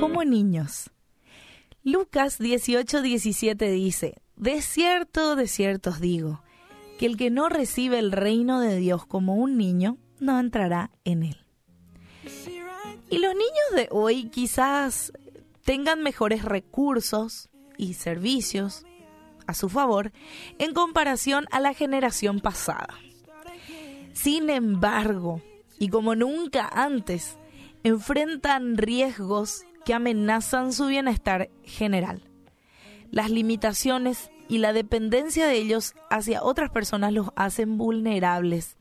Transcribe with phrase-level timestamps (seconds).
[0.00, 0.90] como niños.
[1.84, 6.42] Lucas 18, 17 dice, De cierto, de cierto os digo,
[6.98, 11.24] que el que no recibe el reino de Dios como un niño, no entrará en
[11.24, 11.36] él.
[13.10, 15.12] Y los niños de hoy quizás
[15.64, 18.86] tengan mejores recursos y servicios
[19.46, 20.12] a su favor
[20.58, 22.94] en comparación a la generación pasada.
[24.14, 25.42] Sin embargo,
[25.78, 27.36] y como nunca antes,
[27.82, 32.22] enfrentan riesgos que amenazan su bienestar general.
[33.10, 38.76] Las limitaciones y la dependencia de ellos hacia otras personas los hacen vulnerables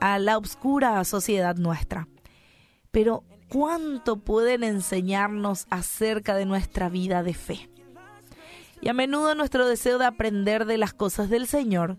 [0.00, 2.08] a la oscura sociedad nuestra.
[2.90, 7.68] Pero, ¿cuánto pueden enseñarnos acerca de nuestra vida de fe?
[8.80, 11.96] Y a menudo nuestro deseo de aprender de las cosas del Señor,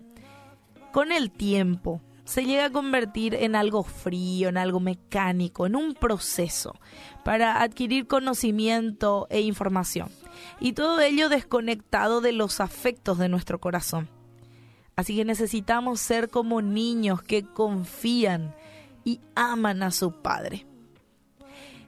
[0.92, 5.96] con el tiempo, se llega a convertir en algo frío, en algo mecánico, en un
[5.96, 6.76] proceso
[7.24, 10.10] para adquirir conocimiento e información.
[10.60, 14.10] Y todo ello desconectado de los afectos de nuestro corazón.
[14.96, 18.54] Así que necesitamos ser como niños que confían
[19.04, 20.68] y aman a su Padre.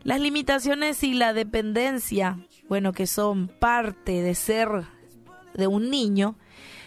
[0.01, 4.87] Las limitaciones y la dependencia, bueno, que son parte de ser
[5.53, 6.35] de un niño,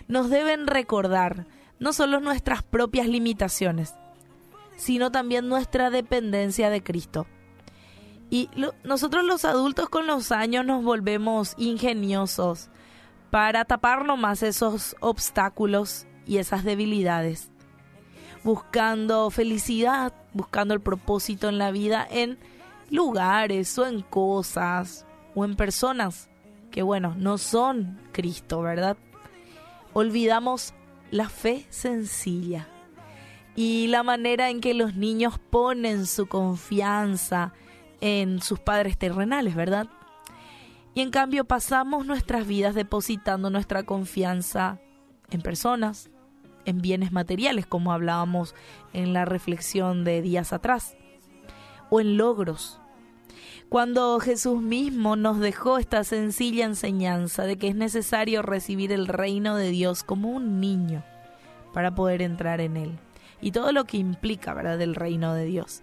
[0.08, 1.46] nos deben recordar
[1.78, 3.94] no solo nuestras propias limitaciones,
[4.76, 7.26] sino también nuestra dependencia de Cristo.
[8.30, 8.48] Y
[8.82, 12.70] nosotros los adultos con los años nos volvemos ingeniosos
[13.30, 17.50] para tapar nomás esos obstáculos y esas debilidades,
[18.42, 22.38] buscando felicidad, buscando el propósito en la vida en
[22.90, 26.28] lugares o en cosas o en personas
[26.70, 28.96] que bueno, no son Cristo, ¿verdad?
[29.92, 30.74] Olvidamos
[31.10, 32.68] la fe sencilla
[33.56, 37.52] y la manera en que los niños ponen su confianza
[38.00, 39.88] en sus padres terrenales, ¿verdad?
[40.94, 44.80] Y en cambio pasamos nuestras vidas depositando nuestra confianza
[45.30, 46.10] en personas,
[46.64, 48.54] en bienes materiales, como hablábamos
[48.92, 50.96] en la reflexión de días atrás,
[51.90, 52.80] o en logros.
[53.68, 59.56] Cuando Jesús mismo nos dejó esta sencilla enseñanza de que es necesario recibir el reino
[59.56, 61.02] de Dios como un niño
[61.72, 62.98] para poder entrar en él.
[63.40, 65.82] Y todo lo que implica, ¿verdad?, del reino de Dios.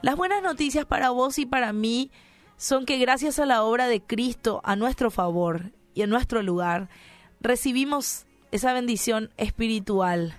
[0.00, 2.10] Las buenas noticias para vos y para mí
[2.56, 6.88] son que gracias a la obra de Cristo a nuestro favor y en nuestro lugar,
[7.40, 10.34] recibimos esa bendición espiritual.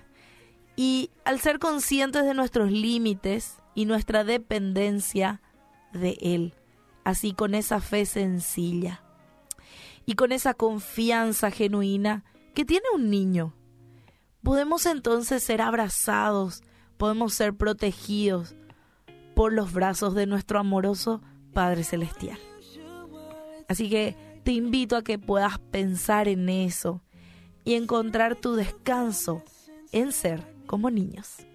[0.76, 5.42] Y al ser conscientes de nuestros límites y nuestra dependencia
[5.92, 6.54] de Él,
[7.04, 9.02] así con esa fe sencilla
[10.06, 12.24] y con esa confianza genuina
[12.54, 13.54] que tiene un niño,
[14.42, 16.62] podemos entonces ser abrazados,
[16.96, 18.54] podemos ser protegidos
[19.34, 22.38] por los brazos de nuestro amoroso Padre Celestial.
[23.68, 27.02] Así que te invito a que puedas pensar en eso
[27.64, 29.42] y encontrar tu descanso
[29.92, 31.46] en ser como niños.